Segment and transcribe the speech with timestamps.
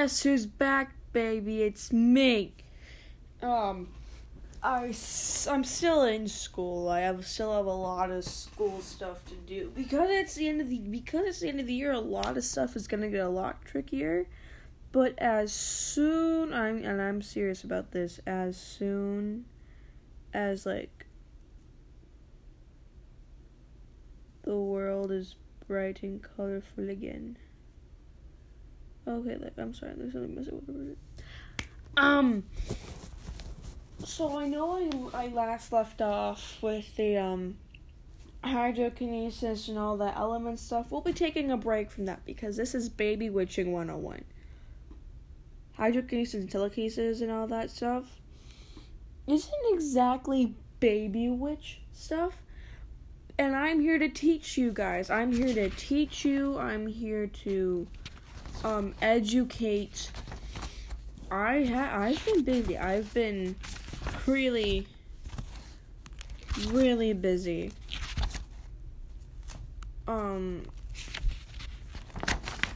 [0.00, 1.62] guess who's back, baby?
[1.62, 2.54] It's me.
[3.42, 3.88] Um,
[4.62, 4.94] I
[5.50, 6.88] I'm still in school.
[6.88, 10.62] I have still have a lot of school stuff to do because it's the end
[10.62, 11.92] of the because it's the end of the year.
[11.92, 14.26] A lot of stuff is gonna get a lot trickier.
[14.90, 18.20] But as soon I'm and I'm serious about this.
[18.26, 19.44] As soon
[20.32, 21.04] as like
[24.44, 25.34] the world is
[25.68, 27.36] bright and colorful again.
[29.06, 30.96] Okay, like I'm sorry, there's something missing
[31.96, 32.44] the Um
[34.04, 37.56] so I know I I last left off with the um
[38.44, 40.90] hydrokinesis and all that element stuff.
[40.90, 44.24] We'll be taking a break from that because this is baby witching 101.
[45.78, 48.04] Hydrokinesis and telekinesis and all that stuff
[49.26, 52.42] isn't exactly baby witch stuff.
[53.38, 55.08] And I'm here to teach you guys.
[55.08, 56.58] I'm here to teach you.
[56.58, 57.86] I'm here to
[58.64, 60.10] um educate.
[61.30, 62.78] I ha- I've been busy.
[62.78, 63.56] I've been
[64.26, 64.86] really
[66.68, 67.72] really busy.
[70.06, 70.62] Um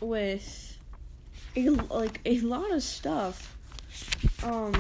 [0.01, 0.79] with
[1.57, 3.57] a, like a lot of stuff.
[4.43, 4.73] Um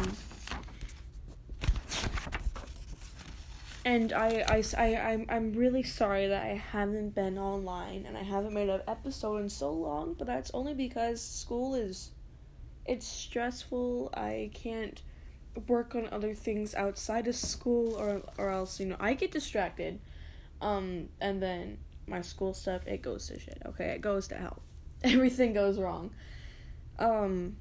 [3.85, 8.23] and I, I, I, I'm, I'm really sorry that I haven't been online and I
[8.23, 12.11] haven't made an episode in so long, but that's only because school is,
[12.87, 14.11] it's stressful.
[14.15, 15.03] I can't
[15.69, 20.01] work on other things outside of school or, or else, you know, I get distracted.
[20.63, 21.77] Um, and then
[22.07, 23.91] my school stuff, it goes to shit, okay?
[23.91, 24.63] It goes to hell.
[25.05, 26.11] Everything goes wrong.
[26.99, 27.57] Um,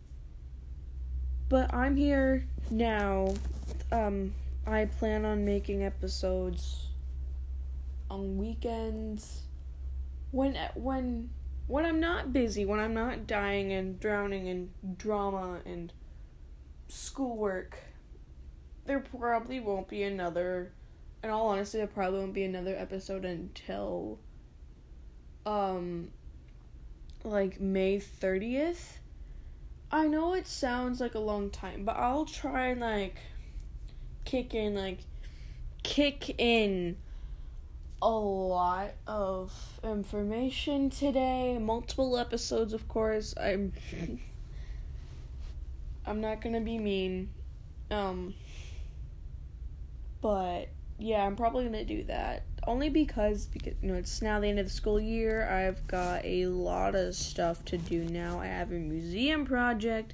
[1.49, 3.33] but I'm here now,
[3.91, 4.33] um,
[4.65, 6.87] I plan on making episodes
[8.09, 9.41] on weekends
[10.31, 11.29] when when
[11.67, 15.91] when I'm not busy, when I'm not dying and drowning in drama and
[16.87, 17.77] schoolwork.
[18.85, 20.73] There probably won't be another
[21.23, 24.19] in all honesty, there probably won't be another episode until
[25.45, 26.09] um
[27.23, 28.97] like May 30th.
[29.91, 33.17] I know it sounds like a long time, but I'll try and like
[34.25, 34.99] kick in like
[35.83, 36.97] kick in
[38.01, 41.57] a lot of information today.
[41.59, 43.33] Multiple episodes of course.
[43.39, 43.73] I'm
[46.05, 47.29] i'm not gonna be mean.
[47.91, 48.33] Um
[50.21, 50.69] but
[50.99, 52.43] yeah i'm probably gonna do that.
[52.65, 55.47] Only because because you know it's now the end of the school year.
[55.47, 58.39] I've got a lot of stuff to do now.
[58.39, 60.13] I have a museum project.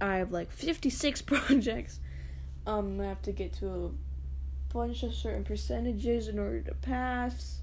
[0.00, 2.00] I have like 56 projects
[2.68, 7.60] um, I have to get to a bunch of certain percentages in order to pass.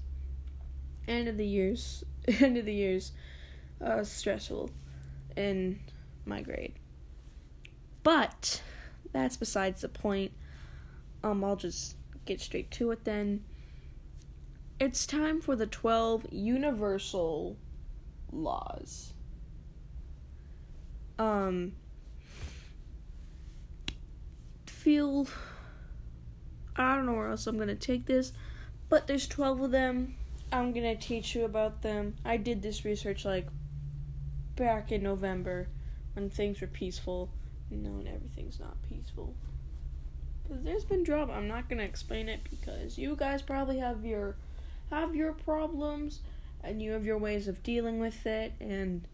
[1.06, 2.02] End of the years,
[2.40, 3.12] end of the years,
[3.80, 4.70] uh, stressful
[5.36, 5.78] in
[6.24, 6.74] my grade.
[8.02, 8.62] But
[9.12, 10.32] that's besides the point.
[11.22, 13.44] Um, I'll just get straight to it then.
[14.80, 17.56] It's time for the 12 universal
[18.32, 19.12] laws.
[21.16, 21.74] Um,
[24.86, 25.26] feel
[26.76, 28.32] I don't know where else I'm gonna take this,
[28.88, 30.14] but there's 12 of them.
[30.52, 32.14] I'm gonna teach you about them.
[32.24, 33.48] I did this research like
[34.54, 35.66] back in November
[36.12, 37.30] when things were peaceful.
[37.68, 39.34] Know, and everything's not peaceful.
[40.48, 41.32] But there's been drama.
[41.32, 44.36] I'm not gonna explain it because you guys probably have your
[44.90, 46.20] have your problems
[46.62, 49.08] and you have your ways of dealing with it and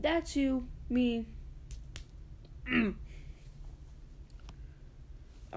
[0.00, 1.26] that's you, me.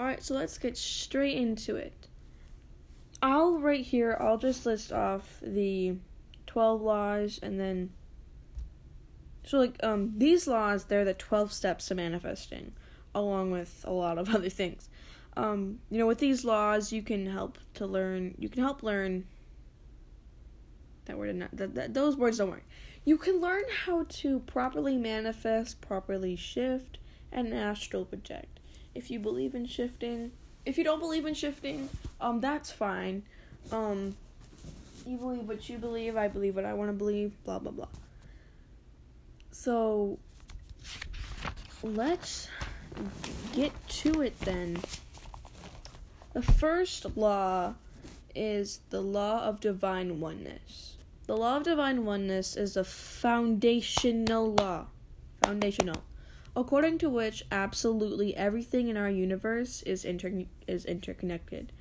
[0.02, 2.08] Alright, so let's get straight into it.
[3.22, 5.98] I'll right here, I'll just list off the
[6.48, 7.92] 12 laws and then.
[9.44, 12.72] So, like, um, these laws, they're the 12 steps to manifesting,
[13.14, 14.90] along with a lot of other things.
[15.38, 19.26] Um, you know, with these laws, you can help to learn, you can help learn.
[21.06, 22.66] That word, not, that, that, those words don't work.
[23.06, 26.98] You can learn how to properly manifest, properly shift,
[27.32, 28.61] and astral project
[28.96, 30.32] if you believe in shifting.
[30.66, 31.90] If you don't believe in shifting,
[32.20, 33.24] um, that's fine.
[33.72, 34.16] Um,
[35.06, 37.88] you believe what you believe, I believe what I want to believe, blah blah blah.
[39.52, 40.20] So
[41.84, 42.48] let's
[43.54, 44.78] get to it then.
[46.34, 47.76] The first law
[48.34, 50.96] is the law of divine oneness.
[51.28, 54.88] The law of divine oneness is a foundational law.
[55.44, 56.04] Foundational
[56.56, 61.72] according to which absolutely everything in our universe is inter- is interconnected,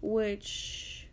[0.00, 1.06] which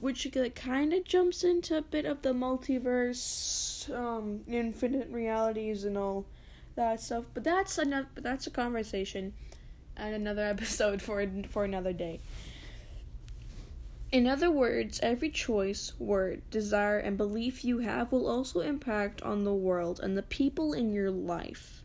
[0.00, 6.26] which kind of jumps into a bit of the multiverse, um, infinite realities, and all
[6.74, 7.24] that stuff.
[7.34, 8.08] But that's another.
[8.14, 9.32] But that's a conversation,
[9.96, 12.20] and another episode for for another day.
[14.12, 19.42] In other words, every choice, word, desire, and belief you have will also impact on
[19.42, 21.82] the world and the people in your life.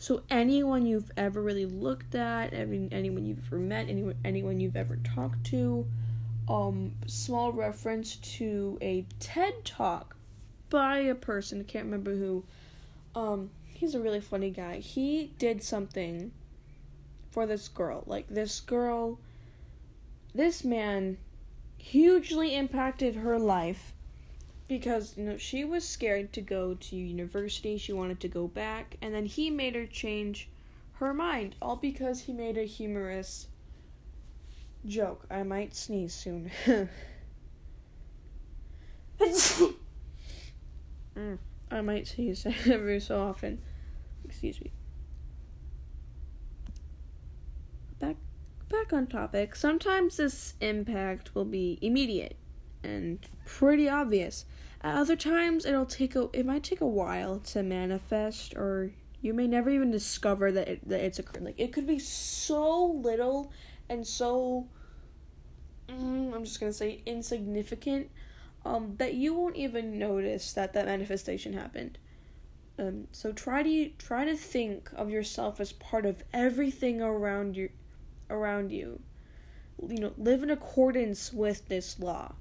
[0.00, 4.96] So anyone you've ever really looked at, anyone you've ever met, anyone anyone you've ever
[4.96, 5.86] talked to,
[6.48, 10.16] um, small reference to a TED talk
[10.70, 12.44] by a person, I can't remember who.
[13.14, 14.78] Um, he's a really funny guy.
[14.78, 16.32] He did something
[17.30, 18.02] for this girl.
[18.06, 19.20] Like this girl
[20.34, 21.18] this man
[21.76, 23.92] hugely impacted her life
[24.70, 27.76] because you know she was scared to go to university.
[27.76, 28.96] She wanted to go back.
[29.02, 30.48] And then he made her change
[30.92, 33.48] her mind all because he made a humorous
[34.86, 35.26] joke.
[35.28, 36.52] I might sneeze soon.
[41.72, 43.60] I might sneeze every so often.
[44.24, 44.70] Excuse me.
[47.98, 48.16] Back
[48.68, 52.36] back on topic, sometimes this impact will be immediate
[52.84, 54.44] and pretty obvious.
[54.82, 59.34] At other times, it'll take a it might take a while to manifest, or you
[59.34, 61.44] may never even discover that it, that it's occurred.
[61.44, 63.52] Like it could be so little
[63.88, 64.68] and so
[65.88, 68.10] mm, I'm just gonna say insignificant,
[68.64, 71.98] um, that you won't even notice that that manifestation happened.
[72.78, 77.68] Um, so try to try to think of yourself as part of everything around you
[78.30, 79.00] around you.
[79.86, 82.34] You know, live in accordance with this law.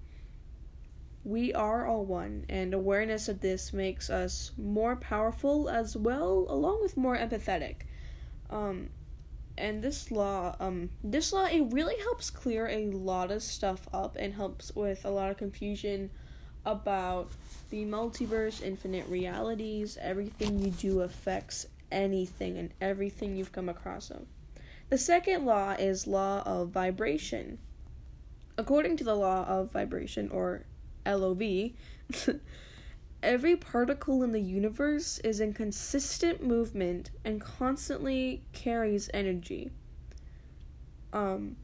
[1.23, 6.81] We are all one, and awareness of this makes us more powerful as well, along
[6.81, 7.81] with more empathetic.
[8.49, 8.89] Um,
[9.57, 14.15] and this law, um, this law, it really helps clear a lot of stuff up
[14.17, 16.09] and helps with a lot of confusion
[16.65, 17.29] about
[17.69, 19.97] the multiverse, infinite realities.
[20.01, 24.27] Everything you do affects anything and everything you've come across them.
[24.89, 27.59] The second law is law of vibration.
[28.57, 30.65] According to the law of vibration or
[31.09, 31.71] LOV,
[33.23, 39.71] every particle in the universe is in consistent movement and constantly carries energy.
[41.11, 41.57] Um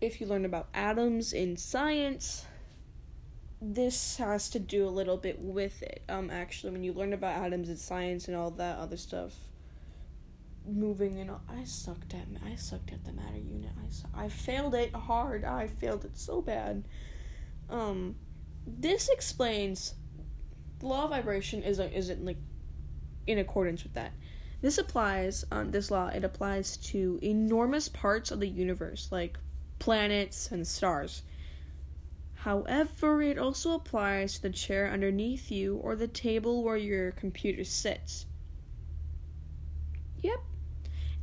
[0.00, 2.46] if you learn about atoms in science,
[3.60, 6.02] this has to do a little bit with it.
[6.08, 9.34] Um actually when you learn about atoms in science and all that other stuff,
[10.66, 13.70] moving and I sucked at I sucked at the matter unit.
[13.84, 15.44] I su- I failed it hard.
[15.44, 16.84] I failed it so bad.
[17.70, 18.16] Um,
[18.78, 19.94] this explains
[20.80, 22.38] the law of vibration is a, isn't like
[23.26, 24.12] in accordance with that.
[24.60, 26.08] This applies um, this law.
[26.08, 29.38] It applies to enormous parts of the universe, like
[29.78, 31.22] planets and stars.
[32.34, 37.64] However, it also applies to the chair underneath you or the table where your computer
[37.64, 38.26] sits.
[40.20, 40.40] Yep,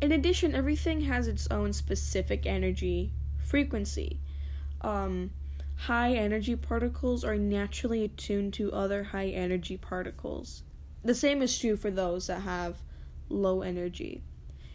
[0.01, 4.19] in addition, everything has its own specific energy frequency.
[4.81, 5.31] Um,
[5.85, 10.63] high energy particles are naturally attuned to other high energy particles.
[11.03, 12.81] The same is true for those that have
[13.29, 14.23] low energy.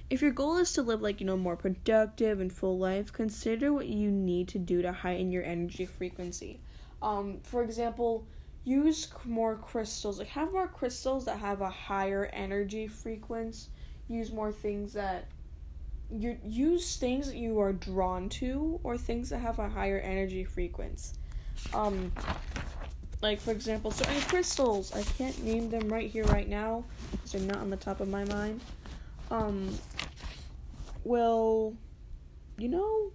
[0.09, 3.73] If your goal is to live like, you know, more productive and full life, consider
[3.73, 6.61] what you need to do to heighten your energy frequency.
[7.03, 8.25] Um, for example,
[8.65, 10.21] use more crystals.
[10.21, 13.69] Like have more crystals that have a higher energy frequency
[14.11, 15.29] use more things that
[16.13, 20.45] you use things that you are drawn to or things that have a higher energy
[20.45, 21.15] frequency.
[21.73, 22.13] Um
[23.23, 27.43] like for example, certain crystals, I can't name them right here right now because they're
[27.43, 28.61] not on the top of my mind.
[29.31, 29.79] Um
[31.05, 31.77] will
[32.59, 33.13] you know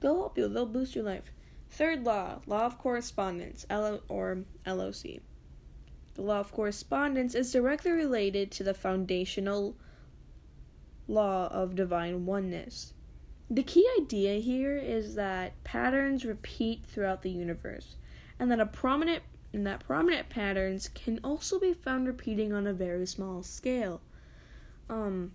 [0.00, 1.30] they'll help you, they'll boost your life.
[1.70, 5.20] Third law, law of correspondence, L or LOC.
[6.14, 9.76] The law of correspondence is directly related to the foundational
[11.08, 12.92] law of divine oneness.
[13.50, 17.96] The key idea here is that patterns repeat throughout the universe,
[18.38, 19.22] and that a prominent
[19.52, 24.02] and that prominent patterns can also be found repeating on a very small scale.
[24.90, 25.32] Um,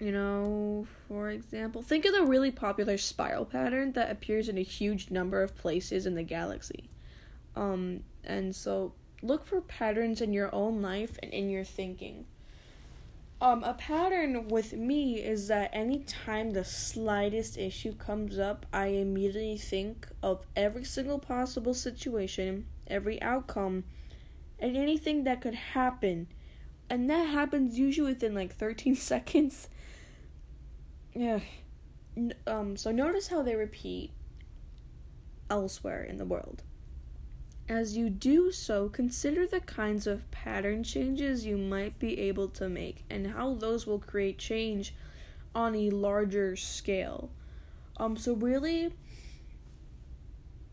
[0.00, 4.62] you know, for example, think of the really popular spiral pattern that appears in a
[4.62, 6.90] huge number of places in the galaxy.
[7.54, 12.26] Um, and so look for patterns in your own life and in your thinking.
[13.40, 19.58] Um, a pattern with me is that anytime the slightest issue comes up, I immediately
[19.58, 23.84] think of every single possible situation, every outcome,
[24.58, 26.28] and anything that could happen.
[26.88, 29.68] And that happens usually within like 13 seconds.
[31.14, 31.40] Yeah.
[32.46, 34.12] Um, so notice how they repeat
[35.50, 36.62] elsewhere in the world.
[37.68, 42.68] As you do so, consider the kinds of pattern changes you might be able to
[42.68, 44.94] make and how those will create change
[45.54, 47.30] on a larger scale.
[47.96, 48.92] Um so really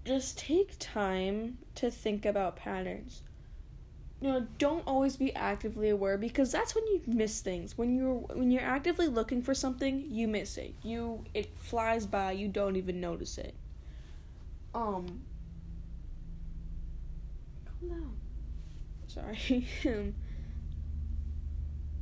[0.03, 3.23] just take time to think about patterns.
[4.19, 7.77] You know, don't always be actively aware because that's when you miss things.
[7.77, 10.75] When you're when you're actively looking for something, you miss it.
[10.83, 13.55] You it flies by, you don't even notice it.
[14.73, 15.21] Um
[17.81, 18.15] Down.
[19.07, 19.67] Sorry.
[19.85, 20.15] Um,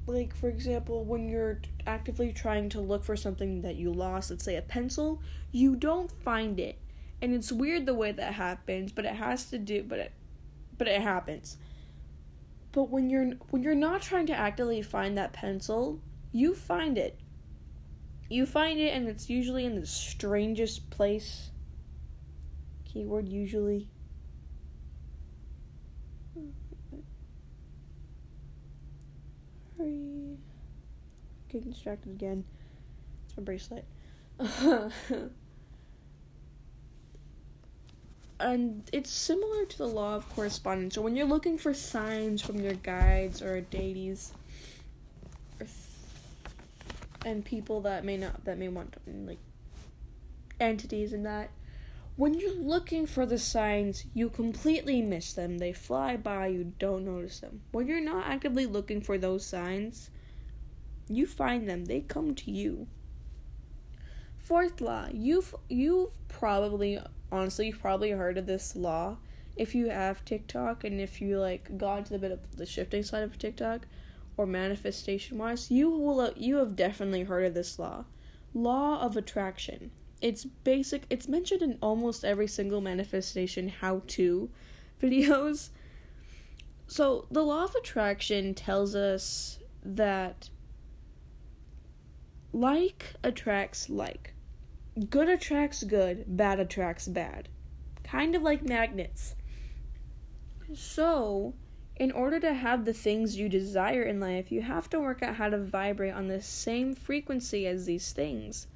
[0.05, 4.43] like for example, when you're actively trying to look for something that you lost, let's
[4.43, 5.21] say a pencil,
[5.51, 6.79] you don't find it.
[7.21, 10.11] And it's weird the way that happens but it has to do but it
[10.77, 11.57] but it happens.
[12.71, 17.19] But when you're when you're not trying to actively find that pencil you find it.
[18.29, 21.51] You find it and it's usually in the strangest place.
[22.85, 23.89] Keyword usually
[29.79, 30.37] Hurry.
[31.47, 32.43] Getting distracted again.
[33.25, 33.85] It's my bracelet.
[38.39, 40.95] and it's similar to the law of correspondence.
[40.95, 44.33] So when you're looking for signs from your guides or deities,
[45.61, 45.71] or th-
[47.25, 48.95] and people that may not that may want
[49.25, 49.39] like
[50.59, 51.51] entities and that,
[52.19, 55.57] when you're looking for the signs, you completely miss them.
[55.57, 57.61] They fly by, you don't notice them.
[57.71, 60.09] When you're not actively looking for those signs,
[61.07, 61.85] you find them.
[61.85, 62.87] They come to you.
[64.37, 66.99] Fourth law, you've you've probably
[67.31, 69.15] honestly you've probably heard of this law
[69.55, 73.01] if you have TikTok and if you like got into the bit of the shifting
[73.03, 73.87] side of TikTok
[74.35, 78.03] or manifestation wise, you will you have definitely heard of this law.
[78.53, 79.91] Law of attraction.
[80.21, 81.05] It's basic.
[81.09, 84.49] It's mentioned in almost every single manifestation how to
[85.01, 85.69] videos.
[86.87, 90.49] So, the law of attraction tells us that
[92.51, 94.33] like attracts like.
[95.09, 97.47] Good attracts good, bad attracts bad.
[98.03, 99.35] Kind of like magnets.
[100.73, 101.53] So,
[101.95, 105.35] in order to have the things you desire in life, you have to work out
[105.35, 108.67] how to vibrate on the same frequency as these things.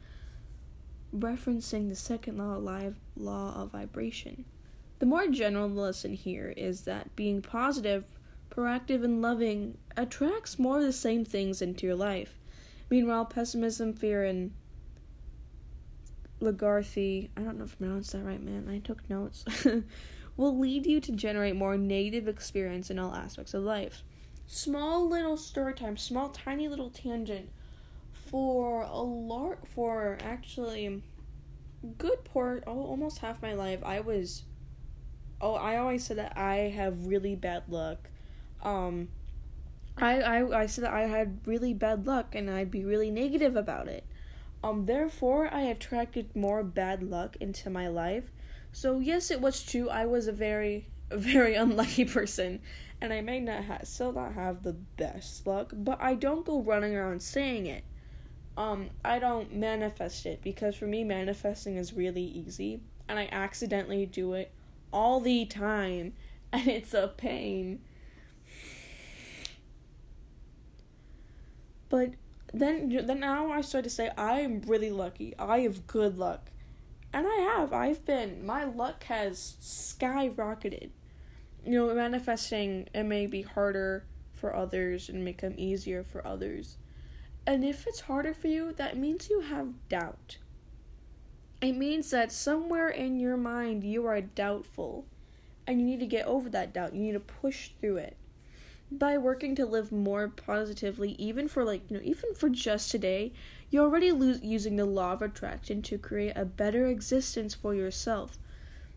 [1.15, 4.45] Referencing the second law, live law of vibration.
[4.99, 8.05] The more general lesson here is that being positive,
[8.49, 12.39] proactive, and loving attracts more of the same things into your life.
[12.89, 14.51] Meanwhile, pessimism, fear, and
[16.39, 18.67] Lagarthe, I don't know if I pronounced that right, man.
[18.69, 19.45] I took notes.
[20.37, 24.03] will lead you to generate more negative experience in all aspects of life.
[24.47, 27.49] Small little story time, small tiny little tangent
[28.33, 31.03] for a lot for actually
[31.99, 34.41] good part oh, almost half my life I was
[35.39, 38.09] oh I always said that I have really bad luck.
[38.63, 39.09] Um
[39.95, 43.55] I, I I said that I had really bad luck and I'd be really negative
[43.55, 44.03] about it.
[44.63, 48.31] Um, therefore, I attracted more bad luck into my life.
[48.71, 49.89] So yes, it was true.
[49.89, 52.61] I was a very, very unlucky person,
[52.99, 55.71] and I may not have, still not have the best luck.
[55.75, 57.83] But I don't go running around saying it.
[58.55, 64.05] Um, I don't manifest it because for me, manifesting is really easy, and I accidentally
[64.05, 64.51] do it
[64.91, 66.13] all the time,
[66.53, 67.81] and it's a pain.
[71.89, 72.13] But
[72.53, 75.33] then then now I start to say I am really lucky.
[75.37, 76.49] I have good luck.
[77.15, 77.73] And I have.
[77.73, 80.89] I've been my luck has skyrocketed.
[81.65, 86.77] You know, manifesting it may be harder for others and make them easier for others.
[87.45, 90.37] And if it's harder for you, that means you have doubt.
[91.61, 95.05] It means that somewhere in your mind you are doubtful
[95.65, 96.93] and you need to get over that doubt.
[96.93, 98.17] You need to push through it
[98.91, 103.33] by working to live more positively even for like you know even for just today
[103.69, 108.37] you're already lo- using the law of attraction to create a better existence for yourself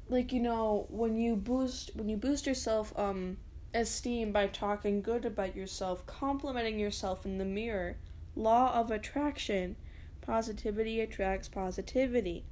[0.09, 3.39] like you know when you boost when you boost yourself um
[3.73, 7.97] esteem by talking good about yourself complimenting yourself in the mirror
[8.37, 9.75] law of attraction
[10.21, 12.45] positivity attracts positivity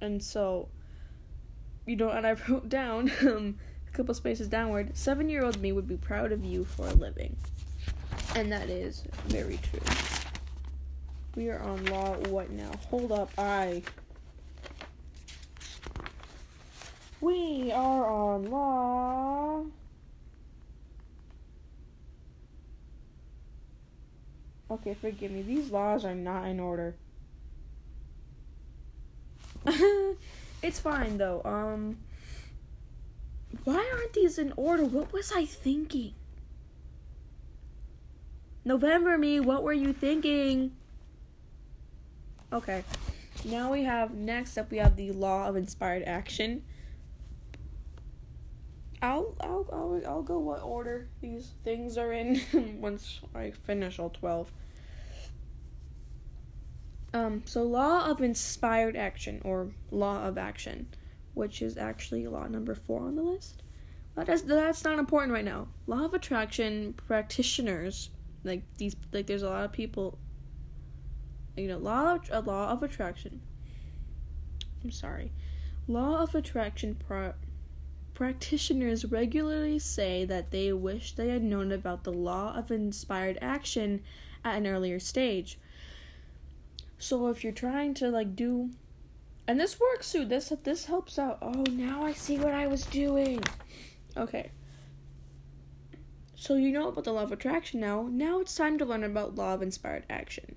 [0.00, 0.68] and so
[1.86, 3.56] you know and i wrote down um
[3.92, 6.94] a couple spaces downward, seven year old me would be proud of you for a
[6.94, 7.36] living.
[8.34, 9.80] And that is very true.
[11.36, 12.70] We are on law what now?
[12.88, 13.82] Hold up, I.
[17.20, 19.64] We are on law.
[24.72, 25.42] Okay, forgive me.
[25.42, 26.94] These laws are not in order.
[30.62, 31.42] it's fine though.
[31.44, 31.98] Um,
[33.64, 34.82] why aren't these in order?
[34.82, 36.14] What was I thinking?
[38.64, 40.72] November me, what were you thinking?
[42.50, 42.82] Okay.
[43.44, 46.62] Now we have next up we have the law of inspired action.
[49.02, 52.40] I'll I'll I'll, I'll go what order these things are in
[52.80, 54.50] once I finish all 12.
[57.14, 60.88] Um so law of inspired action or law of action,
[61.34, 63.62] which is actually law number 4 on the list.
[64.14, 65.68] But that's that's not important right now.
[65.86, 68.10] Law of attraction practitioners
[68.44, 70.18] like these like there's a lot of people
[71.56, 73.40] you know law of, a law of attraction
[74.82, 75.32] i'm sorry
[75.86, 77.34] law of attraction pra-
[78.14, 84.02] practitioners regularly say that they wish they had known about the law of inspired action
[84.44, 85.58] at an earlier stage
[87.02, 88.70] so if you're trying to like do
[89.46, 92.84] and this works too this this helps out oh now i see what i was
[92.86, 93.42] doing
[94.16, 94.50] okay
[96.42, 98.08] so you know about the law of attraction now.
[98.10, 100.56] Now it's time to learn about law of inspired action.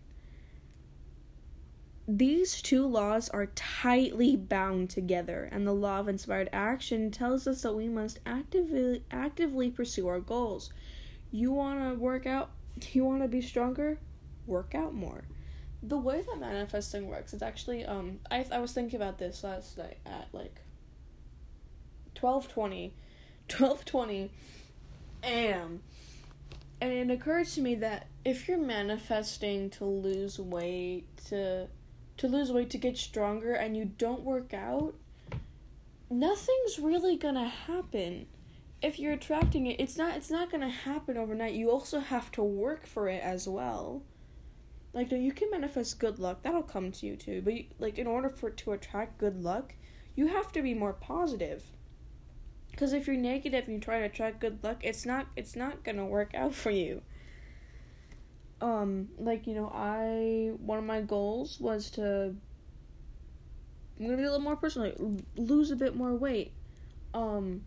[2.08, 7.62] These two laws are tightly bound together, and the law of inspired action tells us
[7.62, 10.74] that we must actively actively pursue our goals.
[11.30, 12.50] You want to work out,
[12.92, 14.00] you want to be stronger,
[14.48, 15.26] work out more.
[15.88, 19.78] The way that manifesting works is actually um I I was thinking about this last
[19.78, 20.62] night at like
[22.16, 22.92] 12:20
[23.50, 24.30] 12:20
[25.24, 25.82] am.
[26.82, 31.68] And it occurred to me that if you're manifesting to lose weight, to
[32.18, 34.96] to lose weight to get stronger and you don't work out,
[36.10, 38.28] nothing's really going to happen.
[38.82, 41.54] If you're attracting it, it's not it's not going to happen overnight.
[41.54, 44.04] You also have to work for it as well.
[44.96, 47.42] Like you can manifest good luck, that'll come to you too.
[47.44, 49.76] But like in order for to attract good luck,
[50.16, 51.66] you have to be more positive.
[52.72, 55.84] Because if you're negative and you try to attract good luck, it's not it's not
[55.84, 57.02] gonna work out for you.
[58.62, 62.34] Um, like you know, I one of my goals was to.
[64.00, 64.94] I'm gonna be a little more personal,
[65.36, 66.54] lose a bit more weight.
[67.14, 67.66] Um,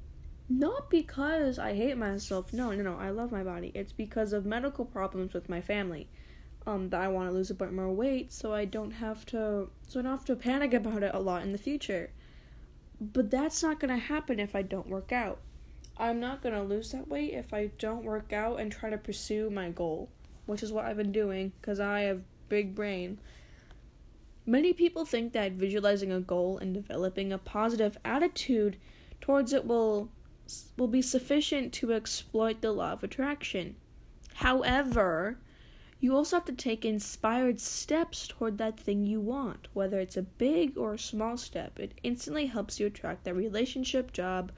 [0.49, 2.55] not because I hate myself.
[2.55, 2.97] No, no, no.
[2.97, 3.71] I love my body.
[3.75, 6.09] It's because of medical problems with my family.
[6.69, 9.71] Um, that I want to lose a bit more weight, so I don't have to,
[9.89, 12.11] so I don't have to panic about it a lot in the future.
[13.01, 15.39] But that's not going to happen if I don't work out.
[15.97, 18.99] I'm not going to lose that weight if I don't work out and try to
[18.99, 20.11] pursue my goal,
[20.45, 23.19] which is what I've been doing because I have big brain.
[24.45, 28.77] Many people think that visualizing a goal and developing a positive attitude
[29.23, 30.11] towards it will
[30.77, 33.77] will be sufficient to exploit the law of attraction.
[34.35, 35.39] However,
[36.01, 40.23] you also have to take inspired steps toward that thing you want, whether it's a
[40.23, 41.81] big or a small step.
[41.81, 44.53] It instantly helps you attract that relationship, job,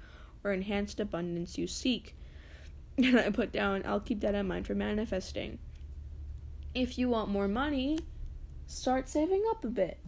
[0.44, 2.14] or enhanced abundance you seek.
[2.98, 5.58] And I put down, I'll keep that in mind for manifesting.
[6.74, 8.00] If you want more money,
[8.66, 9.98] start saving up a bit.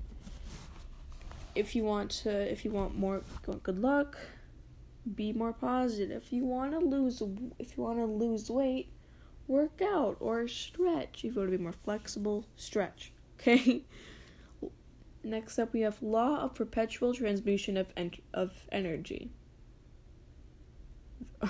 [1.55, 3.23] If you want to, if you want more
[3.63, 4.19] good luck,
[5.15, 6.23] be more positive.
[6.23, 7.23] If you want to lose,
[7.59, 8.91] if you want to lose weight,
[9.47, 11.25] work out or stretch.
[11.25, 13.13] If you want to be more flexible, stretch.
[13.41, 13.83] Okay?
[15.25, 19.31] Next up, we have law of perpetual transmission of en- of energy.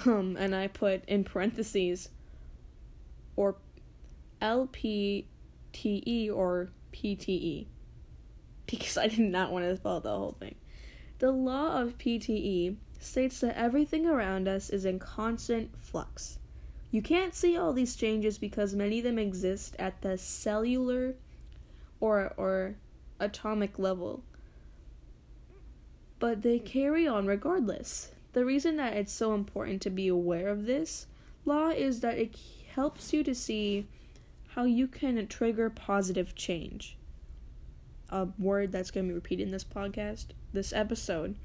[0.07, 2.09] Um, and I put in parentheses
[3.37, 3.57] or
[4.40, 5.26] LPTE
[6.33, 7.66] or PTE
[8.66, 10.55] because I did not want to spell the whole thing.
[11.18, 16.38] The law of PTE states that everything around us is in constant flux.
[16.92, 21.14] You can't see all these changes because many of them exist at the cellular
[22.00, 22.76] or or
[23.18, 24.22] atomic level.
[26.18, 28.12] But they carry on regardless.
[28.35, 31.07] The reason that it's so important to be aware of this
[31.46, 32.37] law is that it
[32.74, 33.87] helps you to see
[34.48, 36.98] how you can trigger positive change.
[38.11, 41.37] A word that's going to be repeated in this podcast, this episode,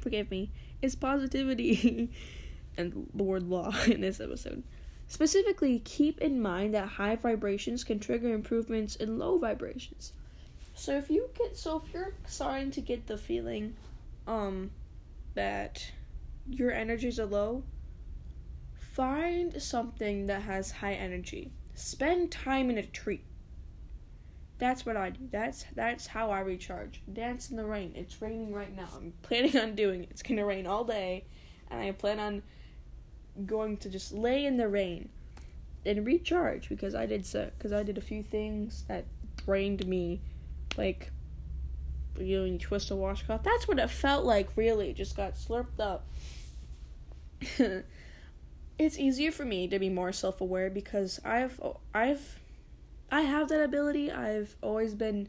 [0.00, 0.50] forgive me,
[0.80, 2.10] is positivity.
[2.76, 4.62] and the word law in this episode.
[5.06, 10.12] Specifically, keep in mind that high vibrations can trigger improvements in low vibrations.
[10.74, 13.76] So if you get so if you're starting to get the feeling
[14.26, 14.70] um
[15.34, 15.90] that
[16.48, 17.62] your energies are low,
[18.92, 21.52] find something that has high energy.
[21.74, 23.22] Spend time in a tree.
[24.58, 25.28] That's what I do.
[25.30, 27.02] That's that's how I recharge.
[27.12, 27.92] Dance in the rain.
[27.94, 28.88] It's raining right now.
[28.96, 30.10] I'm planning on doing it.
[30.10, 31.24] It's gonna rain all day,
[31.70, 32.42] and I plan on
[33.46, 35.08] going to just lay in the rain
[35.84, 39.04] and recharge because I did so because I did a few things that
[39.44, 40.20] drained me
[40.76, 41.10] like
[42.18, 43.42] you know, you twist a washcloth.
[43.42, 44.50] That's what it felt like.
[44.56, 46.06] Really, just got slurped up.
[48.78, 51.60] it's easier for me to be more self-aware because I've
[51.92, 52.40] I've
[53.10, 54.10] I have that ability.
[54.10, 55.28] I've always been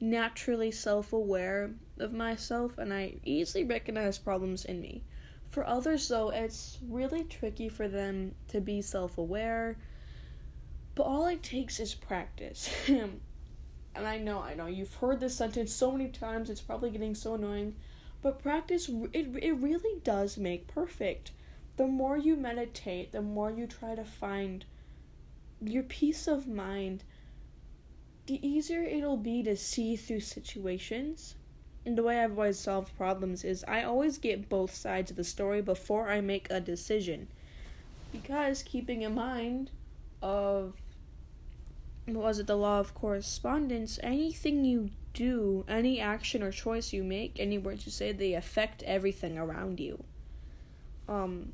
[0.00, 5.04] naturally self-aware of myself and I easily recognize problems in me.
[5.56, 9.78] For others though, it's really tricky for them to be self-aware.
[10.94, 12.68] But all it takes is practice.
[12.88, 13.20] and
[13.96, 17.36] I know, I know you've heard this sentence so many times, it's probably getting so
[17.36, 17.74] annoying,
[18.20, 21.30] but practice it it really does make perfect
[21.78, 24.66] the more you meditate, the more you try to find
[25.62, 27.02] your peace of mind,
[28.26, 31.34] the easier it'll be to see through situations.
[31.86, 35.22] And the way I've always solved problems is I always get both sides of the
[35.22, 37.28] story before I make a decision.
[38.10, 39.70] Because keeping in mind
[40.20, 40.74] of
[42.06, 47.04] what was it the law of correspondence, anything you do, any action or choice you
[47.04, 50.02] make, any words you say, they affect everything around you.
[51.08, 51.52] Um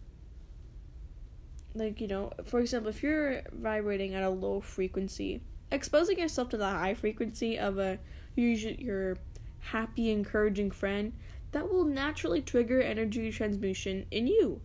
[1.74, 5.40] like you know for example if you're vibrating at a low frequency
[5.70, 7.98] exposing yourself to the high frequency of a
[8.36, 9.16] usually your
[9.62, 11.12] happy encouraging friend
[11.52, 14.60] that will naturally trigger energy transmission in you.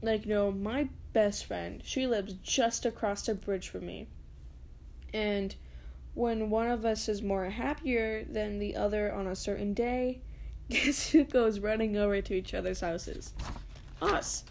[0.00, 4.08] Like you know my best friend she lives just across the bridge from me.
[5.14, 5.54] And
[6.14, 10.20] when one of us is more happier than the other on a certain day
[10.68, 13.34] guess who goes running over to each other's houses?
[14.00, 14.44] Us.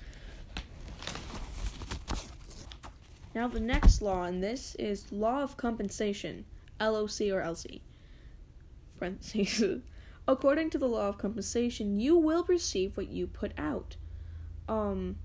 [3.33, 6.45] Now, the next law in this is law of compensation,
[6.79, 7.79] LOC or LC.
[9.01, 9.81] Parentheses.
[10.27, 13.95] According to the law of compensation, you will receive what you put out.
[14.69, 15.17] Um,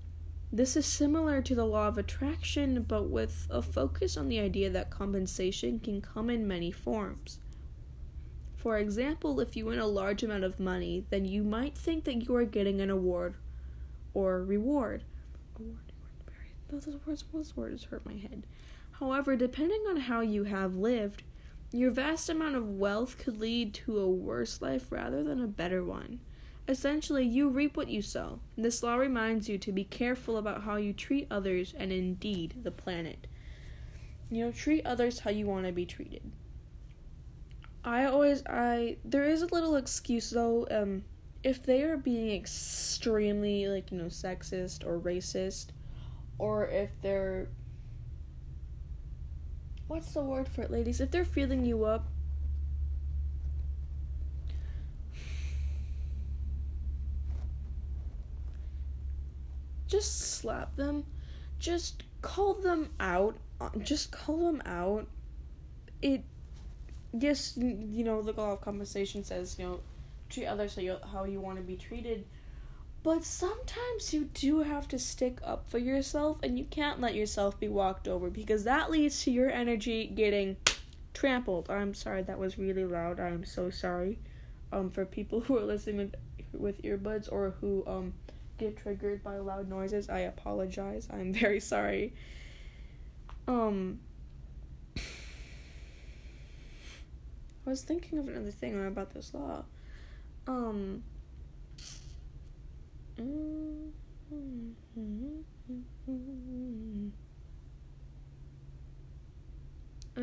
[0.51, 4.71] this is similar to the law of attraction, but with a focus on the idea
[4.71, 7.39] that compensation can come in many forms.
[8.55, 12.27] For example, if you win a large amount of money, then you might think that
[12.27, 13.35] you are getting an award
[14.15, 15.03] or reward.
[15.59, 15.87] Award
[16.69, 18.45] those words, those words hurt my head.
[18.99, 21.23] However, depending on how you have lived,
[21.71, 25.83] your vast amount of wealth could lead to a worse life rather than a better
[25.83, 26.19] one.
[26.67, 28.39] Essentially, you reap what you sow.
[28.57, 32.71] This law reminds you to be careful about how you treat others and indeed the
[32.71, 33.27] planet.
[34.29, 36.29] You know, treat others how you want to be treated.
[37.85, 41.03] I always I there is a little excuse though, um
[41.43, 45.67] if they are being extremely like, you know, sexist or racist,
[46.37, 47.47] or if they're
[49.87, 50.99] what's the word for it ladies?
[51.01, 52.07] If they're feeling you up.
[59.87, 61.05] Just slap them.
[61.59, 63.37] Just call them out.
[63.59, 65.07] Uh, just call them out.
[66.01, 66.23] It
[67.13, 69.79] yes you know the law of compensation says you know
[70.29, 72.25] treat others how you, how you want to be treated
[73.07, 77.57] but sometimes you do have to stick up for yourself and you can't let yourself
[77.57, 80.57] be walked over because that leads to your energy getting
[81.13, 81.69] trampled.
[81.69, 83.17] I'm sorry that was really loud.
[83.17, 84.19] I'm so sorry.
[84.73, 86.15] Um for people who are listening with
[86.51, 88.13] with earbuds or who um
[88.57, 91.07] get triggered by loud noises, I apologize.
[91.09, 92.13] I'm very sorry.
[93.47, 94.01] Um
[94.97, 95.01] I
[97.69, 99.63] was thinking of another thing about this law.
[100.45, 101.03] Um
[103.19, 103.85] I'm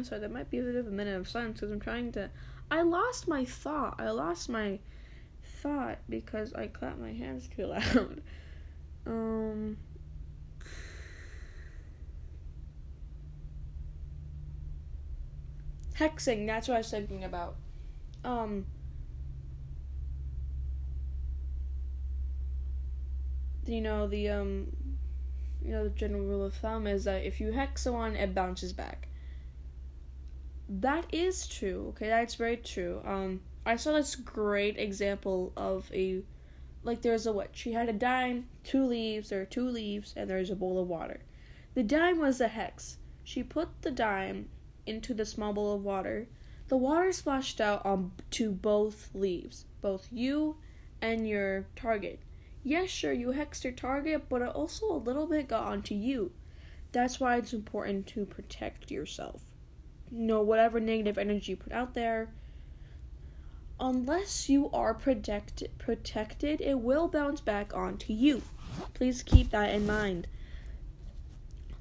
[0.02, 2.30] sorry, that might be a bit of a minute of silence because I'm trying to.
[2.70, 3.96] I lost my thought.
[3.98, 4.78] I lost my
[5.62, 8.22] thought because I clapped my hands too loud.
[9.06, 9.76] um.
[15.98, 17.56] Hexing, that's what I was thinking about.
[18.24, 18.66] Um.
[23.66, 24.66] You know the um
[25.62, 28.72] you know the general rule of thumb is that if you hex someone it bounces
[28.72, 29.08] back.
[30.68, 32.08] That is true okay?
[32.08, 33.00] That's very true.
[33.04, 36.22] Um i saw this great example of a
[36.82, 37.50] like there's a what?
[37.52, 41.20] She had a dime two leaves are two leaves and there's a bowl of water.
[41.74, 42.98] The dime was a hex.
[43.24, 44.48] She put the dime
[44.86, 46.28] into the small bowl of water.
[46.68, 50.56] The water splashed out on to both leaves both you
[51.02, 52.18] and your target
[52.64, 56.32] yes, sure, you hexed your target, but it also a little bit got onto you.
[56.90, 59.42] That's why it's important to protect yourself.
[60.10, 62.32] You know, whatever negative energy you put out there,
[63.78, 68.42] unless you are protect- protected, it will bounce back onto you.
[68.94, 70.26] Please keep that in mind.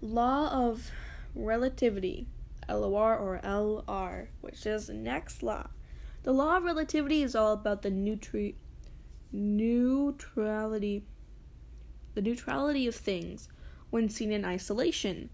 [0.02, 0.92] Law of
[1.36, 2.28] relativity,
[2.68, 5.68] LOR or LR, which is the next law.
[6.24, 8.56] The law of relativity is all about the neutri-
[9.34, 11.04] neutrality
[12.14, 13.50] the neutrality of things
[13.90, 15.30] when seen in isolation.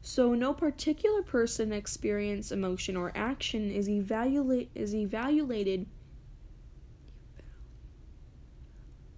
[0.00, 5.86] So no particular person, experience, emotion, or action is evaluate is evaluated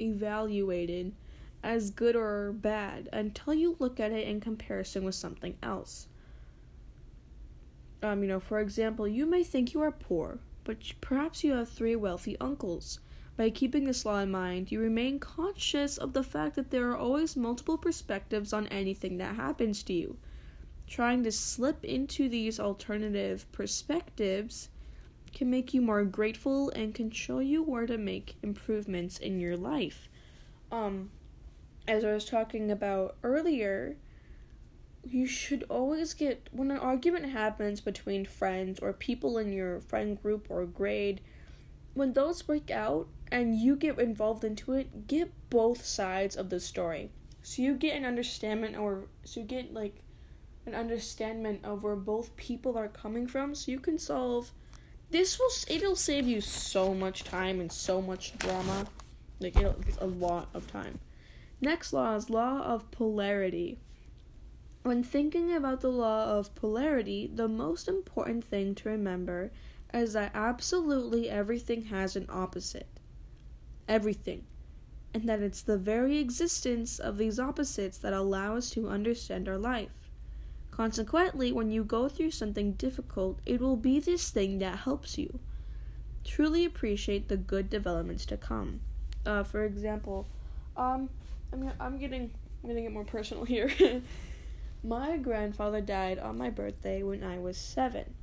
[0.01, 1.15] evaluated
[1.63, 6.09] as good or bad until you look at it in comparison with something else.
[8.03, 11.71] Um, you know, for example, you may think you are poor, but perhaps you have
[11.71, 13.01] three wealthy uncles.
[13.37, 16.97] By keeping this law in mind, you remain conscious of the fact that there are
[16.97, 20.17] always multiple perspectives on anything that happens to you.
[20.87, 24.69] Trying to slip into these alternative perspectives
[25.35, 29.57] can make you more grateful and can show you where to make improvements in your
[29.57, 30.09] life.
[30.71, 31.11] Um,
[31.89, 33.97] as I was talking about earlier,
[35.03, 40.21] you should always get when an argument happens between friends or people in your friend
[40.23, 41.21] group or grade,
[41.95, 46.61] when those break out, and you get involved into it, get both sides of the
[46.61, 47.11] story.
[47.43, 49.97] So you get an understanding or so you get like
[50.67, 54.53] an understanding of where both people are coming from so you can solve
[55.11, 58.87] this will it'll save you so much time and so much drama.
[59.41, 60.99] Like it'll it's a lot of time.
[61.61, 63.79] Next law is law of polarity.
[64.83, 69.53] When thinking about the law of polarity, the most important thing to remember
[69.93, 72.89] is that absolutely everything has an opposite
[73.89, 74.45] everything,
[75.13, 79.59] and that it's the very existence of these opposites that allow us to understand our
[79.59, 80.11] life.
[80.71, 85.39] Consequently, when you go through something difficult, it will be this thing that helps you.
[86.25, 88.81] Truly appreciate the good developments to come.
[89.25, 90.27] Uh, for example,
[90.77, 91.09] um,
[91.53, 92.31] I'm I'm getting
[92.63, 93.71] I'm gonna get more personal here.
[94.83, 98.15] my grandfather died on my birthday when I was seven.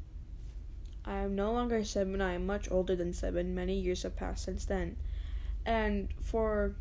[1.05, 2.21] I am no longer seven.
[2.21, 3.55] I am much older than seven.
[3.55, 4.97] Many years have passed since then
[5.65, 6.75] and for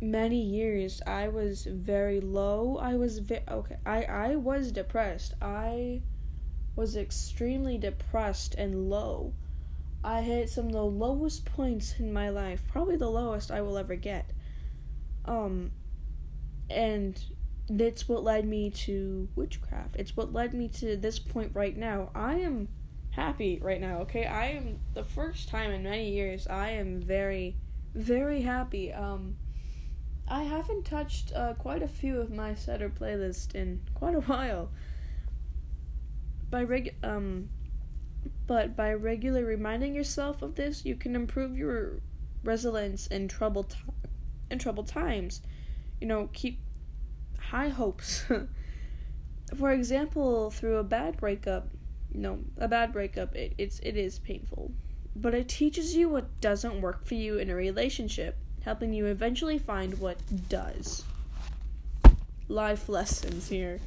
[0.00, 2.78] many years I was very low.
[2.78, 3.76] I was ve- okay.
[3.86, 5.34] I I was depressed.
[5.40, 6.02] I
[6.76, 9.32] was extremely depressed and low.
[10.02, 13.78] I hit some of the lowest points in my life, probably the lowest I will
[13.78, 14.30] ever get.
[15.24, 15.72] Um
[16.68, 17.22] and
[17.68, 19.96] that's what led me to witchcraft.
[19.96, 22.10] It's what led me to this point right now.
[22.14, 22.68] I am
[23.14, 24.26] happy right now, okay?
[24.26, 27.56] I am the first time in many years I am very
[27.94, 28.92] very happy.
[28.92, 29.36] Um
[30.26, 34.70] I haven't touched uh, quite a few of my setter playlist in quite a while.
[36.50, 37.48] By reg um
[38.46, 42.00] but by regularly reminding yourself of this, you can improve your
[42.42, 43.76] resilience in troubled t-
[44.50, 45.40] in troubled times.
[46.00, 46.58] You know, keep
[47.38, 48.24] high hopes.
[49.56, 51.68] For example, through a bad breakup,
[52.14, 54.70] no, a bad breakup, it, it's it is painful.
[55.16, 59.58] But it teaches you what doesn't work for you in a relationship, helping you eventually
[59.58, 61.04] find what does.
[62.48, 63.80] Life lessons here.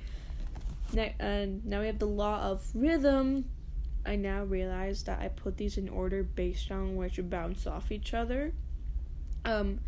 [1.20, 3.46] And now we have the law of rhythm.
[4.06, 8.14] I now realize that I put these in order based on which bounce off each
[8.14, 8.54] other.
[9.44, 9.82] Um,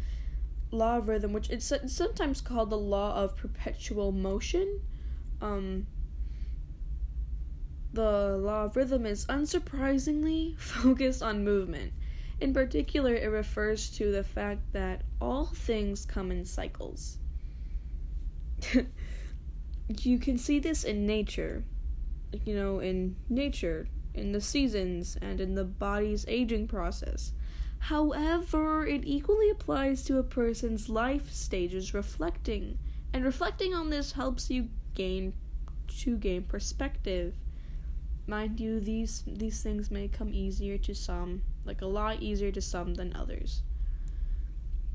[0.71, 4.82] law of rhythm, which it's sometimes called the law of perpetual motion.
[5.41, 5.88] Um,
[7.93, 11.93] the law of rhythm is unsurprisingly focused on movement.
[12.39, 17.17] In particular, it refers to the fact that all things come in cycles.
[19.88, 21.65] you can see this in nature.
[22.45, 27.34] You know, in nature, in the seasons, and in the body's aging process.
[27.80, 32.78] However, it equally applies to a person's life stages reflecting,
[33.13, 35.34] and reflecting on this helps you gain
[35.88, 37.34] to gain perspective
[38.29, 42.61] Mind you, these these things may come easier to some, like a lot easier to
[42.61, 43.63] some than others.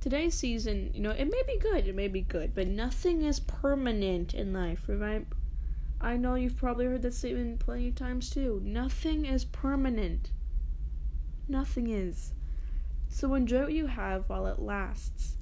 [0.01, 3.41] Today's season, you know, it may be good, it may be good, but nothing is
[3.41, 4.89] permanent in life.
[6.01, 8.61] I know you've probably heard that statement plenty of times too.
[8.63, 10.31] Nothing is permanent.
[11.49, 12.35] Nothing is.
[13.09, 15.39] So enjoy what you have while it lasts.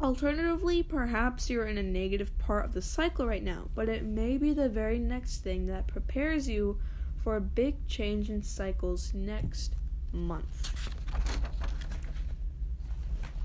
[0.00, 4.38] Alternatively, perhaps you're in a negative part of the cycle right now, but it may
[4.38, 6.78] be the very next thing that prepares you
[7.22, 9.74] for a big change in cycles next
[10.12, 10.90] month.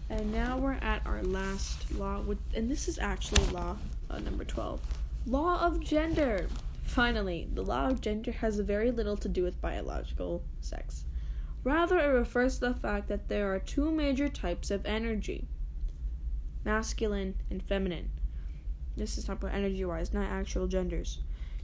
[0.09, 2.23] And now we're at our last law,
[2.55, 3.77] and this is actually law
[4.09, 4.79] uh, number 12
[5.25, 6.47] Law of gender.
[6.83, 11.03] Finally, the law of gender has very little to do with biological sex.
[11.65, 15.45] Rather, it refers to the fact that there are two major types of energy
[16.63, 18.09] masculine and feminine.
[18.95, 21.19] This is not about energy wise, not actual genders.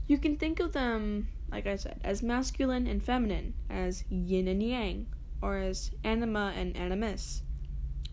[0.06, 4.62] You can think of them, like I said, as masculine and feminine, as yin and
[4.62, 5.06] yang,
[5.40, 7.42] or as anima and animus.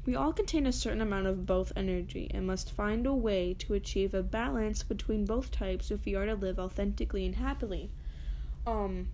[0.05, 3.75] We all contain a certain amount of both energy and must find a way to
[3.75, 7.91] achieve a balance between both types if we are to live authentically and happily.
[8.65, 9.09] Um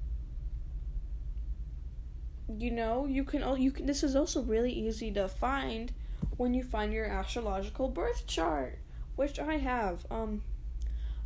[2.48, 5.92] you know, you can you can this is also really easy to find
[6.38, 8.80] when you find your astrological birth chart,
[9.18, 10.06] which I have.
[10.10, 10.44] Um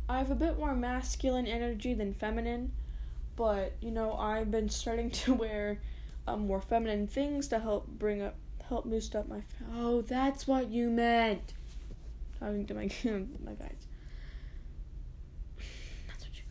[0.08, 2.72] I have a bit more masculine energy than feminine,
[3.36, 5.80] but you know, I've been starting to wear
[6.26, 8.36] um, more feminine things to help bring up
[8.68, 9.42] help boost up my.
[9.74, 11.52] oh, that's what you meant.
[12.38, 12.82] Talking to my
[13.44, 13.86] my guys.
[16.08, 16.42] That's what you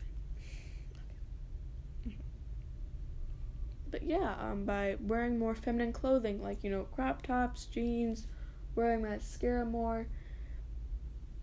[2.06, 2.06] meant.
[2.06, 2.16] Okay.
[3.90, 8.26] But yeah, um, by wearing more feminine clothing, like you know, crop tops, jeans,
[8.74, 10.06] wearing mascara more,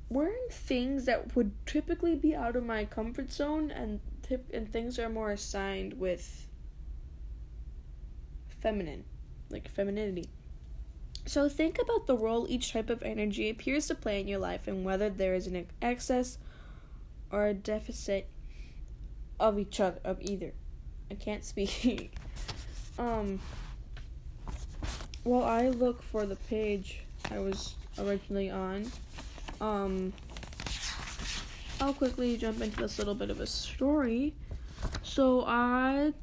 [0.10, 4.99] wearing things that would typically be out of my comfort zone, and tip and things
[4.99, 6.47] are more assigned with
[8.61, 9.03] feminine,
[9.49, 10.29] like femininity.
[11.25, 14.67] So think about the role each type of energy appears to play in your life
[14.67, 16.37] and whether there is an excess
[17.31, 18.27] or a deficit
[19.39, 20.53] of each other of either.
[21.09, 22.13] I can't speak.
[22.99, 23.39] um
[25.23, 28.91] well I look for the page I was originally on.
[29.61, 30.13] Um
[31.81, 34.33] I'll quickly jump into this little bit of a story.
[35.03, 36.13] So I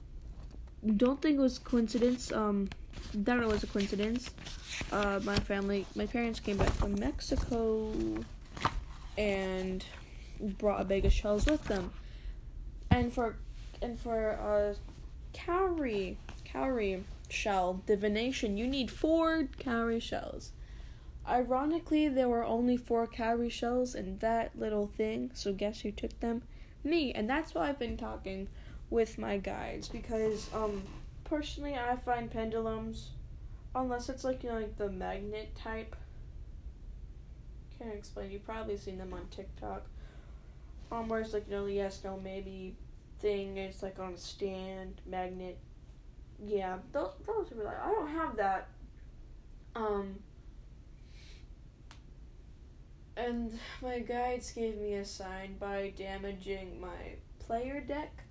[0.97, 2.33] don't think it was coincidence.
[2.33, 2.69] Um
[3.15, 4.31] that it was a coincidence
[4.93, 7.93] uh, my family, my parents came back from Mexico
[9.17, 9.85] and
[10.41, 11.91] brought a bag of shells with them.
[12.91, 13.37] And for
[13.83, 14.77] and for a
[15.33, 20.53] cowrie cowrie shell divination, you need four cowrie shells.
[21.29, 26.21] Ironically, there were only four cowrie shells in that little thing, so guess who took
[26.21, 26.43] them?
[26.85, 28.49] Me, and that's why I've been talking
[28.89, 30.81] with my guides because um
[31.25, 33.11] personally I find pendulums
[33.77, 35.95] Unless it's like you know like the magnet type.
[37.79, 38.31] Can't explain.
[38.31, 39.85] You've probably seen them on TikTok.
[40.91, 42.75] Um, where it's like you know yes no maybe
[43.19, 43.59] thing.
[43.59, 45.59] It's like on a stand magnet.
[46.43, 48.69] Yeah, those those are like I don't have that.
[49.75, 50.21] Um.
[53.17, 58.25] And my guides gave me a sign by damaging my player deck,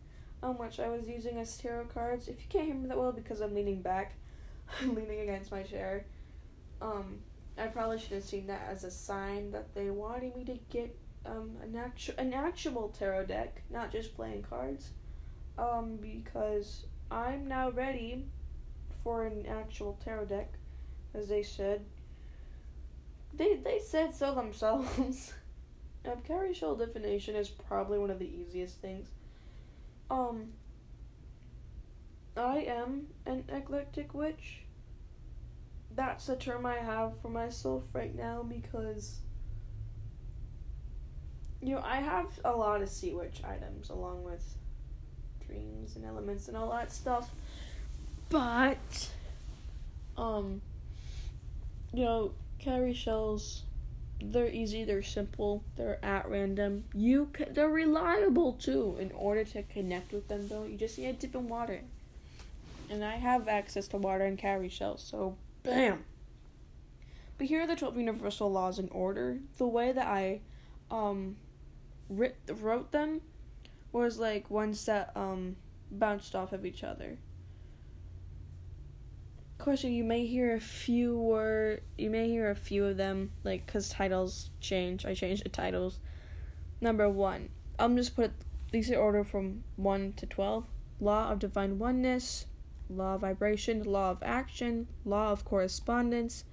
[0.43, 2.27] on which I was using as tarot cards.
[2.27, 4.13] If you can't hear me that well because I'm leaning back,
[4.81, 6.05] I'm leaning against my chair.
[6.81, 7.19] Um,
[7.57, 10.95] I probably should have seen that as a sign that they wanted me to get
[11.25, 14.91] um, an actual an actual tarot deck, not just playing cards.
[15.57, 18.25] Um, because I'm now ready
[19.03, 20.53] for an actual tarot deck,
[21.13, 21.85] as they said.
[23.35, 25.33] They they said so themselves.
[26.53, 29.09] shell divination is probably one of the easiest things.
[30.09, 30.53] Um,
[32.37, 34.61] I am an eclectic witch.
[35.95, 39.19] That's the term I have for myself right now because
[41.61, 44.55] you know, I have a lot of sea witch items along with
[45.47, 47.29] dreams and elements and all that stuff.
[48.29, 49.09] But
[50.17, 50.61] um
[51.93, 52.31] you know,
[52.65, 53.63] cowrie shells
[54.21, 56.85] they're easy, they're simple, they're at random.
[56.93, 58.95] You ca- they're reliable too.
[58.99, 61.81] In order to connect with them though, you just need to dip in water
[62.89, 66.05] and I have access to water and cowrie shells, so bam.
[67.37, 69.39] But here are the 12 universal laws in order.
[69.57, 70.41] The way that I
[70.89, 71.37] um
[72.09, 73.21] writ- wrote them
[73.91, 75.57] was like ones that um
[75.91, 77.17] bounced off of each other.
[79.57, 83.65] Course, you may hear a few or you may hear a few of them like
[83.65, 85.05] cuz titles change.
[85.05, 85.99] I changed the titles.
[86.81, 87.49] Number 1.
[87.79, 88.31] I'm just put
[88.71, 90.67] these in order from 1 to 12.
[90.99, 92.45] Law of divine oneness,
[92.89, 96.43] law of vibration, law of action, law of correspondence,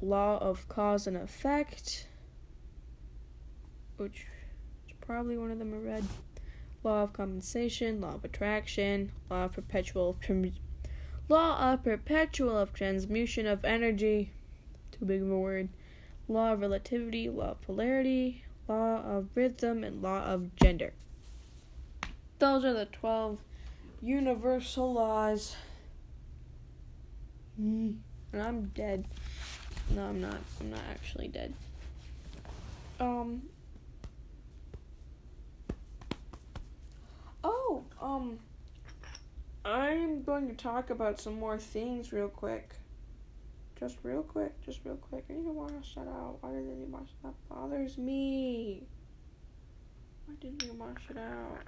[0.00, 2.08] law of cause and effect,
[3.96, 4.26] which
[4.88, 6.04] is probably one of them I read,
[6.82, 10.16] law of compensation, law of attraction, law of perpetual
[11.28, 14.30] law of perpetual of transmutation of energy,
[14.92, 15.68] too big of a word,
[16.28, 20.92] law of relativity, law of polarity, law of rhythm, and law of gender.
[22.38, 23.40] Those are the 12
[24.02, 25.56] universal laws.
[27.60, 27.96] Mm.
[28.32, 29.06] And I'm dead.
[29.90, 30.36] No, I'm not.
[30.60, 31.54] I'm not actually dead.
[33.00, 33.42] Um.
[37.42, 38.38] Oh, um.
[39.66, 42.70] I'm going to talk about some more things real quick.
[43.80, 45.24] Just real quick, just real quick.
[45.28, 46.38] I need to wash that out.
[46.40, 48.84] Why does any wash that bothers me?
[50.24, 51.58] Why didn't even wash it out.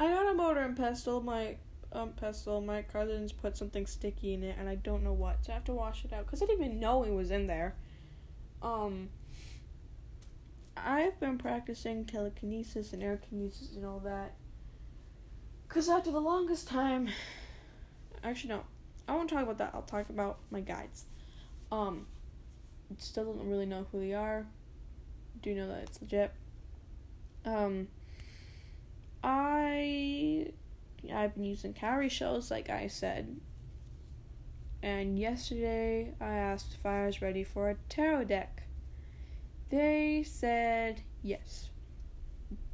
[0.00, 1.20] I got a mortar and pestle.
[1.20, 1.56] My
[1.92, 2.60] um pestle.
[2.60, 5.44] My cousins put something sticky in it, and I don't know what.
[5.46, 7.46] So I have to wash it out because I didn't even know it was in
[7.46, 7.76] there.
[8.62, 9.10] Um.
[10.76, 14.34] I've been practicing telekinesis and airkinesis and all that.
[15.70, 17.08] Because after the longest time.
[18.24, 18.64] Actually, no.
[19.06, 19.70] I won't talk about that.
[19.72, 21.04] I'll talk about my guides.
[21.70, 22.06] Um.
[22.98, 24.46] Still don't really know who they are.
[25.42, 26.32] Do know that it's legit.
[27.44, 27.86] Um.
[29.22, 30.48] I.
[31.14, 33.40] I've been using cowrie shells, like I said.
[34.82, 38.64] And yesterday I asked if I was ready for a tarot deck.
[39.68, 41.68] They said yes.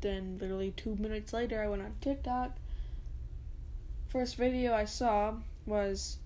[0.01, 2.57] Then, literally two minutes later, I went on TikTok.
[4.17, 5.35] First video I saw
[5.67, 6.17] was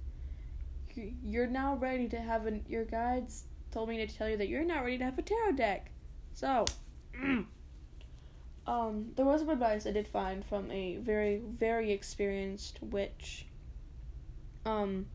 [0.94, 2.64] You're now ready to have an.
[2.68, 5.56] Your guides told me to tell you that you're not ready to have a tarot
[5.56, 5.90] deck.
[6.32, 6.66] So,
[8.68, 13.46] um, there was some advice I did find from a very, very experienced witch.
[14.64, 15.06] Um,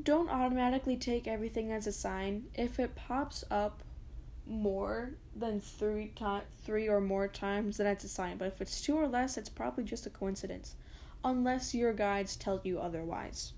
[0.00, 2.44] don't automatically take everything as a sign.
[2.54, 3.82] If it pops up
[4.46, 8.36] more than three to- three or more times, then it's a sign.
[8.36, 10.76] But if it's two or less, it's probably just a coincidence,
[11.24, 13.52] unless your guides tell you otherwise.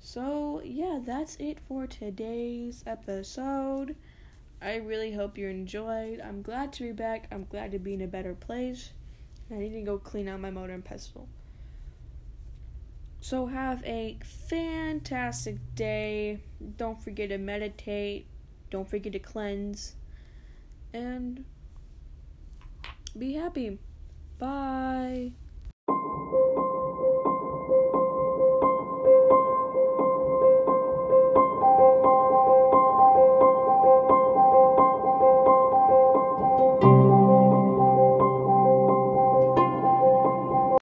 [0.00, 3.96] So yeah, that's it for today's episode.
[4.60, 6.20] I really hope you enjoyed.
[6.20, 7.28] I'm glad to be back.
[7.30, 8.90] I'm glad to be in a better place.
[9.50, 11.28] I need to go clean out my mortar and pestle.
[13.20, 16.40] So have a fantastic day.
[16.76, 18.26] Don't forget to meditate.
[18.70, 19.96] Don't forget to cleanse.
[20.92, 21.44] And
[23.16, 23.78] be happy.
[24.38, 25.32] Bye.